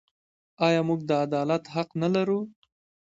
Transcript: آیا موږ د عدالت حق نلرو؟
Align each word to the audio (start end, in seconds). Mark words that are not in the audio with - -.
آیا 0.67 0.81
موږ 0.87 0.99
د 1.09 1.11
عدالت 1.25 1.63
حق 1.73 1.89
نلرو؟ 2.01 2.39